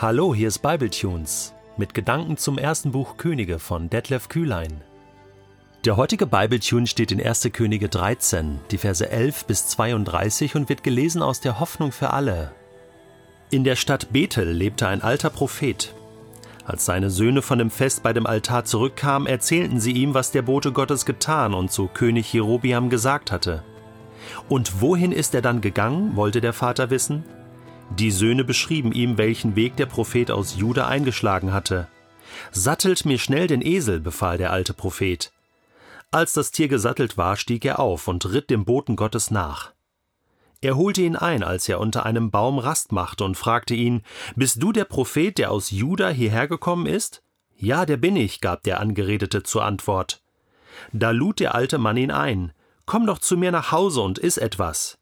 [0.00, 4.80] Hallo, hier ist Bibletunes mit Gedanken zum ersten Buch Könige von Detlef Kühlein.
[5.84, 7.48] Der heutige Bibletune steht in 1.
[7.52, 12.52] Könige 13, die Verse 11 bis 32 und wird gelesen aus der Hoffnung für alle.
[13.50, 15.92] In der Stadt Bethel lebte ein alter Prophet.
[16.64, 20.42] Als seine Söhne von dem Fest bei dem Altar zurückkamen, erzählten sie ihm, was der
[20.42, 23.64] Bote Gottes getan und zu König Jerobiam gesagt hatte.
[24.48, 27.24] Und wohin ist er dann gegangen, wollte der Vater wissen.
[27.96, 31.88] Die Söhne beschrieben ihm, welchen Weg der Prophet aus Juda eingeschlagen hatte.
[32.50, 35.32] Sattelt mir schnell den Esel, befahl der alte Prophet.
[36.10, 39.72] Als das Tier gesattelt war, stieg er auf und ritt dem Boten Gottes nach.
[40.60, 44.02] Er holte ihn ein, als er unter einem Baum Rast machte und fragte ihn,
[44.34, 47.22] Bist du der Prophet, der aus Juda hierher gekommen ist?
[47.56, 50.22] Ja, der bin ich, gab der Angeredete zur Antwort.
[50.92, 52.52] Da lud der alte Mann ihn ein,
[52.86, 54.98] Komm doch zu mir nach Hause und iss etwas.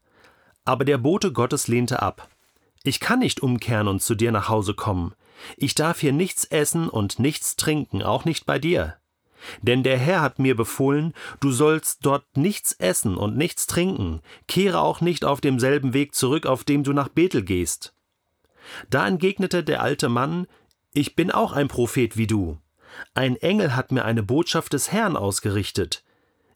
[0.65, 2.27] Aber der Bote Gottes lehnte ab.
[2.87, 5.13] Ich kann nicht umkehren und zu dir nach Hause kommen.
[5.57, 8.95] Ich darf hier nichts essen und nichts trinken, auch nicht bei dir.
[9.61, 14.79] Denn der Herr hat mir befohlen, du sollst dort nichts essen und nichts trinken, kehre
[14.79, 17.93] auch nicht auf demselben Weg zurück, auf dem du nach Bethel gehst.
[18.89, 20.47] Da entgegnete der alte Mann,
[20.93, 22.57] ich bin auch ein Prophet wie du.
[23.13, 26.05] Ein Engel hat mir eine Botschaft des Herrn ausgerichtet.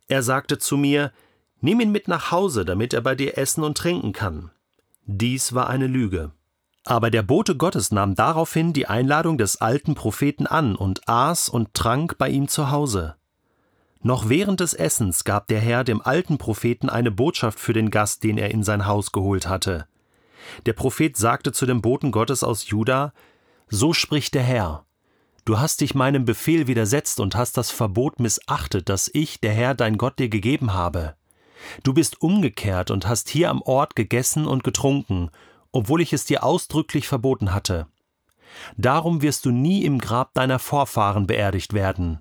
[0.08, 1.12] Er sagte zu mir,
[1.60, 4.50] Nimm ihn mit nach Hause, damit er bei dir essen und trinken kann.
[5.06, 6.32] Dies war eine Lüge.
[6.84, 11.74] Aber der Bote Gottes nahm daraufhin die Einladung des alten Propheten an und aß und
[11.74, 13.16] trank bei ihm zu Hause.
[14.04, 18.24] Noch während des Essens gab der Herr dem alten Propheten eine Botschaft für den Gast,
[18.24, 19.86] den er in sein Haus geholt hatte.
[20.66, 23.14] Der Prophet sagte zu dem Boten Gottes aus Juda:
[23.70, 24.86] So spricht der Herr.
[25.46, 29.76] Du hast dich meinem Befehl widersetzt und hast das Verbot missachtet, das ich, der Herr,
[29.76, 31.16] dein Gott, dir gegeben habe.
[31.84, 35.30] Du bist umgekehrt und hast hier am Ort gegessen und getrunken,
[35.72, 37.88] obwohl ich es dir ausdrücklich verboten hatte.
[38.78, 42.20] Darum wirst du nie im Grab deiner Vorfahren beerdigt werden.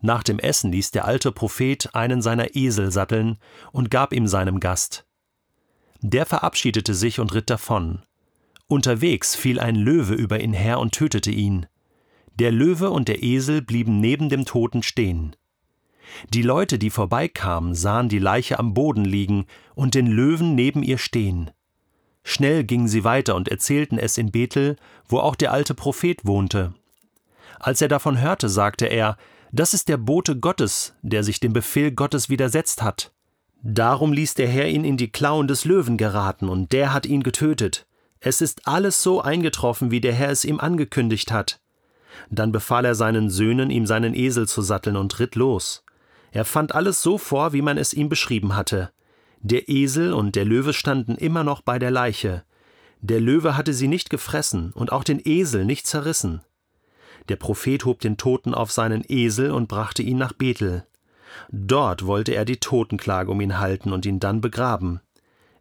[0.00, 3.38] Nach dem Essen ließ der alte Prophet einen seiner Esel satteln
[3.72, 5.06] und gab ihm seinem Gast.
[6.00, 8.02] Der verabschiedete sich und ritt davon.
[8.68, 11.66] Unterwegs fiel ein Löwe über ihn her und tötete ihn.
[12.38, 15.34] Der Löwe und der Esel blieben neben dem Toten stehen.
[16.30, 20.98] Die Leute, die vorbeikamen, sahen die Leiche am Boden liegen und den Löwen neben ihr
[20.98, 21.50] stehen.
[22.22, 26.74] Schnell gingen sie weiter und erzählten es in Bethel, wo auch der alte Prophet wohnte.
[27.60, 29.16] Als er davon hörte, sagte er,
[29.52, 33.12] das ist der Bote Gottes, der sich dem Befehl Gottes widersetzt hat.
[33.62, 37.22] Darum ließ der Herr ihn in die Klauen des Löwen geraten, und der hat ihn
[37.22, 37.86] getötet.
[38.20, 41.60] Es ist alles so eingetroffen, wie der Herr es ihm angekündigt hat.
[42.28, 45.84] Dann befahl er seinen Söhnen, ihm seinen Esel zu satteln und ritt los.
[46.36, 48.90] Er fand alles so vor, wie man es ihm beschrieben hatte.
[49.40, 52.44] Der Esel und der Löwe standen immer noch bei der Leiche.
[53.00, 56.42] Der Löwe hatte sie nicht gefressen und auch den Esel nicht zerrissen.
[57.30, 60.84] Der Prophet hob den Toten auf seinen Esel und brachte ihn nach Bethel.
[61.48, 65.00] Dort wollte er die Totenklage um ihn halten und ihn dann begraben.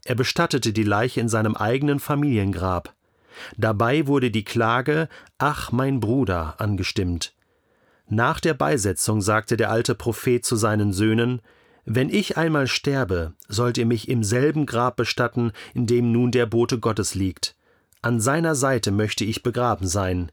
[0.03, 2.93] Er bestattete die Leiche in seinem eigenen Familiengrab.
[3.55, 7.33] Dabei wurde die Klage Ach mein Bruder angestimmt.
[8.07, 11.41] Nach der Beisetzung sagte der alte Prophet zu seinen Söhnen
[11.85, 16.45] Wenn ich einmal sterbe, sollt ihr mich im selben Grab bestatten, in dem nun der
[16.45, 17.55] Bote Gottes liegt.
[18.01, 20.31] An seiner Seite möchte ich begraben sein,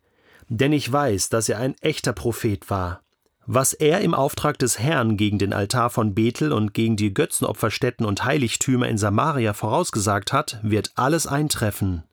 [0.49, 3.01] denn ich weiß, dass er ein echter Prophet war.
[3.47, 8.07] Was er im Auftrag des Herrn gegen den Altar von Bethel und gegen die Götzenopferstätten
[8.07, 12.05] und Heiligtümer in Samaria vorausgesagt hat, wird alles eintreffen.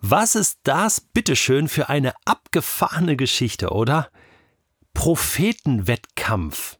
[0.00, 4.08] Was ist das bitteschön für eine abgefahrene Geschichte, oder?
[4.98, 6.76] Prophetenwettkampf.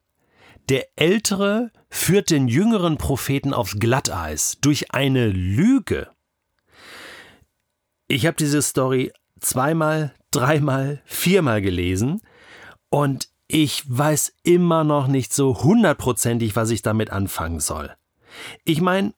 [0.69, 6.09] Der Ältere führt den jüngeren Propheten aufs Glatteis durch eine Lüge.
[8.09, 12.21] Ich habe diese Story zweimal, dreimal, viermal gelesen
[12.91, 17.95] und ich weiß immer noch nicht so hundertprozentig, was ich damit anfangen soll.
[18.65, 19.15] Ich meine,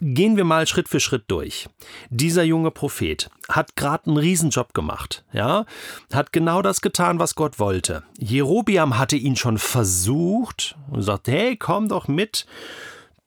[0.00, 1.68] Gehen wir mal Schritt für Schritt durch.
[2.10, 5.66] Dieser junge Prophet hat gerade einen Riesenjob gemacht, ja,
[6.12, 8.02] hat genau das getan, was Gott wollte.
[8.18, 12.44] Jerobiam hatte ihn schon versucht und sagt, hey, komm doch mit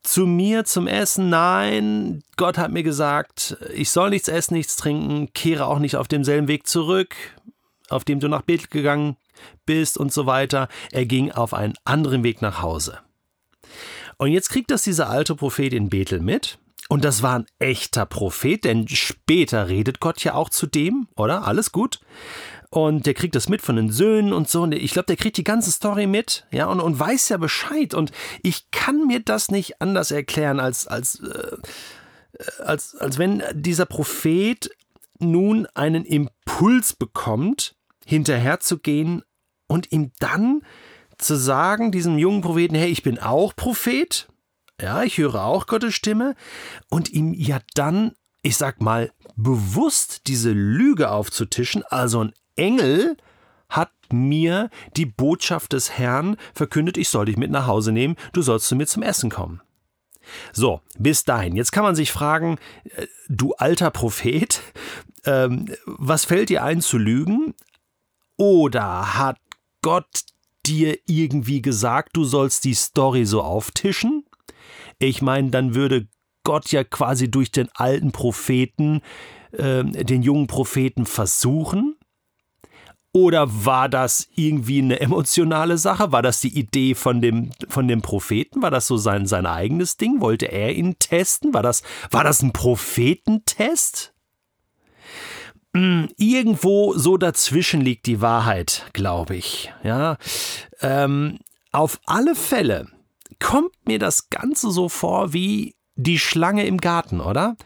[0.03, 1.29] zu mir zum Essen.
[1.29, 6.07] Nein, Gott hat mir gesagt, ich soll nichts essen, nichts trinken, kehre auch nicht auf
[6.07, 7.15] demselben Weg zurück,
[7.89, 9.15] auf dem du nach Bethel gegangen
[9.65, 10.67] bist und so weiter.
[10.91, 12.99] Er ging auf einen anderen Weg nach Hause.
[14.17, 16.57] Und jetzt kriegt das dieser alte Prophet in Bethel mit.
[16.89, 21.45] Und das war ein echter Prophet, denn später redet Gott ja auch zu dem, oder?
[21.45, 21.99] Alles gut.
[22.69, 24.63] Und der kriegt das mit von den Söhnen und so.
[24.63, 27.93] Und ich glaube, der kriegt die ganze Story mit, ja, und, und weiß ja Bescheid.
[27.93, 28.11] Und
[28.41, 31.57] ich kann mir das nicht anders erklären, als, als, äh,
[32.63, 34.69] als, als wenn dieser Prophet
[35.19, 37.75] nun einen Impuls bekommt,
[38.05, 39.23] hinterherzugehen
[39.67, 40.61] und ihm dann
[41.17, 44.27] zu sagen, diesem jungen Propheten, hey, ich bin auch Prophet,
[44.81, 46.35] ja, ich höre auch Gottes Stimme,
[46.89, 53.17] und ihm ja dann, ich sag mal, bewusst diese Lüge aufzutischen, also ein Engel
[53.69, 58.41] hat mir die Botschaft des Herrn verkündet, ich soll dich mit nach Hause nehmen, du
[58.41, 59.61] sollst zu mir zum Essen kommen.
[60.51, 61.55] So, bis dahin.
[61.55, 64.61] Jetzt kann man sich fragen, äh, du alter Prophet,
[65.25, 67.53] ähm, was fällt dir ein zu lügen?
[68.35, 69.37] Oder hat
[69.81, 70.25] Gott
[70.67, 74.25] dir irgendwie gesagt, du sollst die Story so auftischen?
[74.99, 76.07] Ich meine, dann würde
[76.43, 79.01] Gott ja quasi durch den alten Propheten,
[79.51, 81.95] äh, den jungen Propheten versuchen.
[83.13, 86.11] Oder war das irgendwie eine emotionale Sache?
[86.11, 88.61] War das die Idee von dem, von dem Propheten?
[88.61, 90.21] War das so sein, sein eigenes Ding?
[90.21, 91.53] Wollte er ihn testen?
[91.53, 94.13] War das, war das ein Prophetentest?
[95.75, 99.73] Hm, irgendwo so dazwischen liegt die Wahrheit, glaube ich.
[99.83, 100.17] Ja,
[100.81, 101.39] ähm,
[101.71, 102.87] auf alle Fälle
[103.39, 107.57] kommt mir das Ganze so vor wie die Schlange im Garten, oder?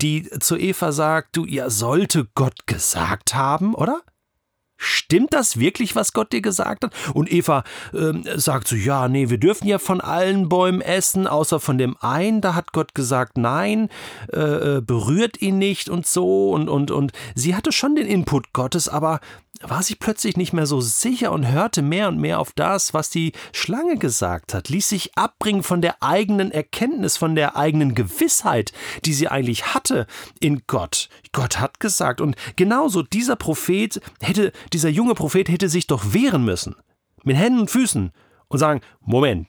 [0.00, 4.00] Die zu Eva sagt, du, ihr sollte Gott gesagt haben, oder?
[4.82, 6.94] Stimmt das wirklich, was Gott dir gesagt hat?
[7.12, 11.60] Und Eva ähm, sagt so, ja, nee, wir dürfen ja von allen Bäumen essen, außer
[11.60, 12.40] von dem einen.
[12.40, 13.90] Da hat Gott gesagt, nein,
[14.32, 14.38] äh,
[14.76, 16.50] äh berührt ihn nicht und so.
[16.52, 19.20] Und, und, und sie hatte schon den Input Gottes, aber
[19.62, 23.10] war sich plötzlich nicht mehr so sicher und hörte mehr und mehr auf das, was
[23.10, 28.72] die Schlange gesagt hat, ließ sich abbringen von der eigenen Erkenntnis, von der eigenen Gewissheit,
[29.04, 30.06] die sie eigentlich hatte
[30.40, 31.10] in Gott.
[31.32, 36.44] Gott hat gesagt und genauso dieser Prophet hätte, dieser junge Prophet hätte sich doch wehren
[36.44, 36.76] müssen.
[37.22, 38.12] Mit Händen und Füßen
[38.48, 39.46] und sagen, Moment,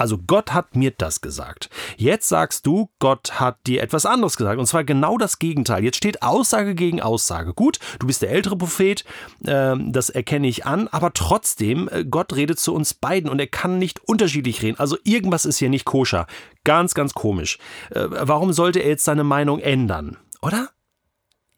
[0.00, 1.68] also Gott hat mir das gesagt.
[1.98, 4.58] Jetzt sagst du, Gott hat dir etwas anderes gesagt.
[4.58, 5.84] Und zwar genau das Gegenteil.
[5.84, 7.52] Jetzt steht Aussage gegen Aussage.
[7.52, 9.04] Gut, du bist der ältere Prophet,
[9.44, 13.46] äh, das erkenne ich an, aber trotzdem, äh, Gott redet zu uns beiden und er
[13.46, 14.78] kann nicht unterschiedlich reden.
[14.78, 16.26] Also irgendwas ist hier nicht koscher.
[16.64, 17.58] Ganz, ganz komisch.
[17.90, 20.16] Äh, warum sollte er jetzt seine Meinung ändern?
[20.40, 20.70] Oder?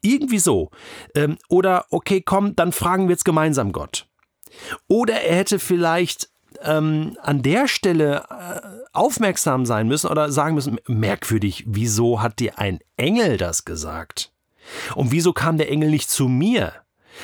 [0.03, 0.69] Irgendwie so.
[1.15, 4.07] Ähm, oder, okay, komm, dann fragen wir jetzt gemeinsam Gott.
[4.87, 6.29] Oder er hätte vielleicht
[6.61, 8.61] ähm, an der Stelle äh,
[8.91, 14.31] aufmerksam sein müssen oder sagen müssen, merkwürdig, wieso hat dir ein Engel das gesagt?
[14.95, 16.73] Und wieso kam der Engel nicht zu mir?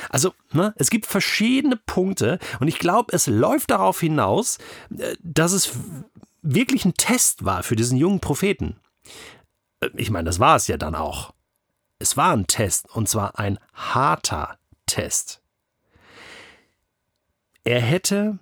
[0.08, 4.58] Also, ne, es gibt verschiedene Punkte und ich glaube, es läuft darauf hinaus,
[4.96, 5.72] äh, dass es
[6.42, 8.76] wirklich ein Test war für diesen jungen Propheten.
[9.80, 11.32] Äh, ich meine, das war es ja dann auch.
[12.00, 15.42] Es war ein Test und zwar ein harter Test.
[17.62, 18.38] Er hätte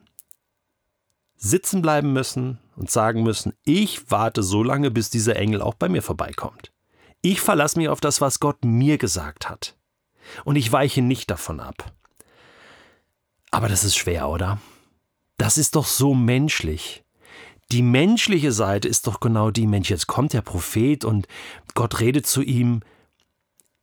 [1.36, 5.88] sitzen bleiben müssen und sagen müssen, ich warte so lange, bis dieser Engel auch bei
[5.88, 6.72] mir vorbeikommt.
[7.20, 9.76] Ich verlasse mich auf das, was Gott mir gesagt hat.
[10.44, 11.92] Und ich weiche nicht davon ab.
[13.50, 14.60] Aber das ist schwer, oder?
[15.36, 17.02] Das ist doch so menschlich.
[17.72, 21.26] Die menschliche Seite ist doch genau die, Mensch, jetzt kommt der Prophet und
[21.74, 22.82] Gott redet zu ihm.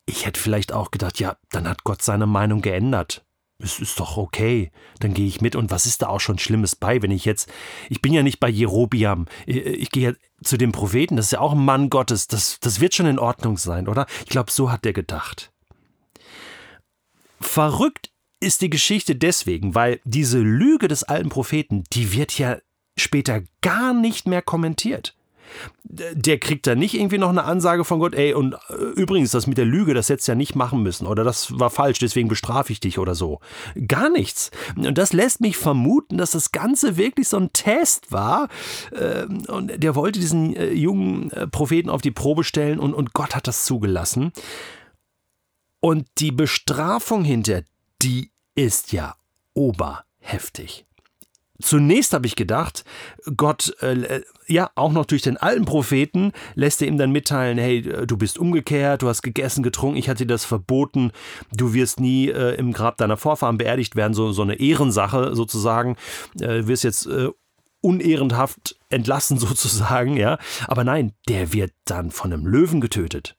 [0.06, 3.26] Ich hätte vielleicht auch gedacht, ja, dann hat Gott seine Meinung geändert
[3.58, 5.56] es ist doch okay, dann gehe ich mit.
[5.56, 7.52] Und was ist da auch schon Schlimmes bei, wenn ich jetzt,
[7.90, 11.40] ich bin ja nicht bei Jerobiam, ich gehe ja zu dem Propheten, das ist ja
[11.40, 14.08] auch ein Mann Gottes, das, das wird schon in Ordnung sein, oder?
[14.24, 15.52] Ich glaube, so hat der gedacht.
[17.40, 22.58] Verrückt ist die Geschichte deswegen, weil diese Lüge des alten Propheten, die wird ja
[22.98, 25.16] später gar nicht mehr kommentiert
[25.84, 29.48] der kriegt da nicht irgendwie noch eine Ansage von Gott, ey, und äh, übrigens, das
[29.48, 32.28] mit der Lüge, das hättest du ja nicht machen müssen oder das war falsch, deswegen
[32.28, 33.40] bestrafe ich dich oder so.
[33.88, 34.52] Gar nichts.
[34.76, 38.50] Und das lässt mich vermuten, dass das Ganze wirklich so ein Test war
[38.94, 43.14] ähm, und der wollte diesen äh, jungen äh, Propheten auf die Probe stellen und, und
[43.14, 44.32] Gott hat das zugelassen.
[45.80, 47.62] Und die Bestrafung hinter,
[48.02, 49.16] die ist ja
[49.54, 50.86] oberheftig.
[51.62, 52.84] Zunächst habe ich gedacht,
[53.38, 57.82] Gott, äh, ja, auch noch durch den alten Propheten lässt er ihm dann mitteilen, hey,
[57.82, 61.12] du bist umgekehrt, du hast gegessen, getrunken, ich hatte dir das verboten,
[61.54, 65.96] du wirst nie äh, im Grab deiner Vorfahren beerdigt werden, so, so eine Ehrensache sozusagen,
[66.42, 67.30] äh, wirst jetzt äh,
[67.82, 70.38] unehrenhaft entlassen sozusagen, ja.
[70.68, 73.38] Aber nein, der wird dann von einem Löwen getötet.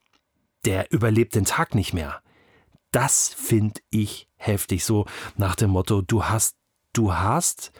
[0.65, 2.21] Der überlebt den Tag nicht mehr.
[2.93, 5.07] Das finde ich heftig, so
[5.37, 6.57] nach dem Motto, du hast,
[6.93, 7.73] du hast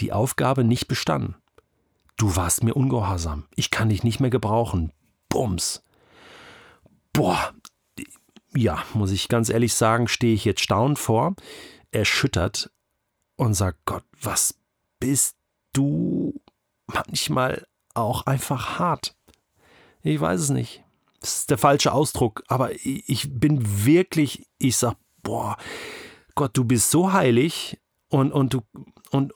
[0.00, 1.36] die Aufgabe nicht bestanden.
[2.16, 3.44] Du warst mir ungehorsam.
[3.54, 4.92] Ich kann dich nicht mehr gebrauchen.
[5.28, 5.82] Bums.
[7.12, 7.52] Boah.
[8.54, 11.34] Ja, muss ich ganz ehrlich sagen, stehe ich jetzt staunend vor,
[11.90, 12.70] erschüttert
[13.36, 14.58] und sag Gott, was
[14.98, 15.36] bist
[15.74, 16.40] du
[16.86, 19.14] manchmal auch einfach hart?
[20.02, 20.84] Ich weiß es nicht.
[21.20, 25.56] das ist der falsche Ausdruck, aber ich bin wirklich, ich sag, boah,
[26.34, 28.62] Gott, du bist so heilig und, und du,
[29.10, 29.32] und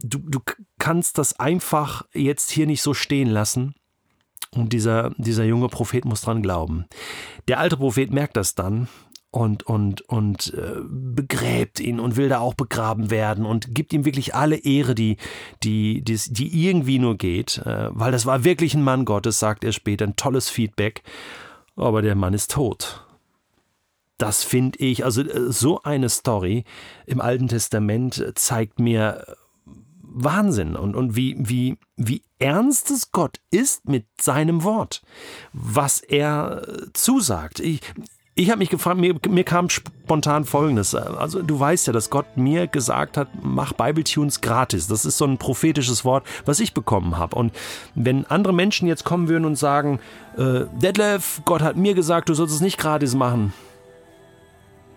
[0.00, 0.40] du, du
[0.78, 3.74] kannst das einfach jetzt hier nicht so stehen lassen.
[4.52, 6.86] Und dieser, dieser junge Prophet muss dran glauben.
[7.48, 8.88] Der alte Prophet merkt das dann
[9.30, 14.06] und, und, und äh, begräbt ihn und will da auch begraben werden und gibt ihm
[14.06, 15.18] wirklich alle Ehre, die,
[15.62, 19.62] die, die, die irgendwie nur geht, äh, weil das war wirklich ein Mann Gottes, sagt
[19.62, 21.02] er später, ein tolles Feedback.
[21.74, 23.04] Aber der Mann ist tot.
[24.16, 26.64] Das finde ich, also äh, so eine Story
[27.04, 29.36] im Alten Testament zeigt mir
[30.18, 35.02] Wahnsinn und, und wie, wie, wie ernst es Gott ist mit seinem Wort,
[35.52, 37.60] was er zusagt.
[37.60, 37.80] Ich,
[38.34, 40.94] ich habe mich gefragt, mir, mir kam spontan Folgendes.
[40.94, 44.86] Also du weißt ja, dass Gott mir gesagt hat, mach Bibletunes gratis.
[44.86, 47.36] Das ist so ein prophetisches Wort, was ich bekommen habe.
[47.36, 47.54] Und
[47.94, 50.00] wenn andere Menschen jetzt kommen würden und sagen,
[50.38, 53.52] äh, Detlef, Gott hat mir gesagt, du sollst es nicht gratis machen.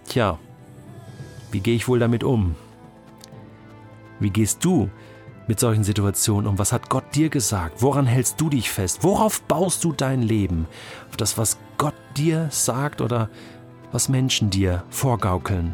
[0.08, 0.40] Tja,
[1.52, 2.56] wie gehe ich wohl damit um?
[4.20, 4.90] Wie gehst du
[5.50, 6.60] mit solchen Situationen um?
[6.60, 7.82] Was hat Gott dir gesagt?
[7.82, 9.00] Woran hältst du dich fest?
[9.02, 10.68] Worauf baust du dein Leben?
[11.10, 13.30] Auf das, was Gott dir sagt oder
[13.92, 15.74] was Menschen dir vorgaukeln?